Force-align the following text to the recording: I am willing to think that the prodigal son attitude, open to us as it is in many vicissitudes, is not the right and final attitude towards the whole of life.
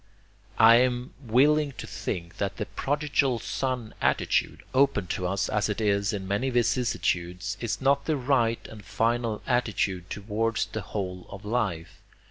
I 0.57 0.77
am 0.77 1.13
willing 1.21 1.73
to 1.73 1.85
think 1.85 2.37
that 2.37 2.57
the 2.57 2.65
prodigal 2.65 3.37
son 3.37 3.93
attitude, 4.01 4.63
open 4.73 5.05
to 5.13 5.27
us 5.27 5.47
as 5.47 5.69
it 5.69 5.79
is 5.79 6.11
in 6.11 6.27
many 6.27 6.49
vicissitudes, 6.49 7.55
is 7.61 7.81
not 7.81 8.05
the 8.05 8.17
right 8.17 8.67
and 8.67 8.83
final 8.83 9.43
attitude 9.45 10.09
towards 10.09 10.65
the 10.65 10.81
whole 10.81 11.27
of 11.29 11.45
life. 11.45 12.01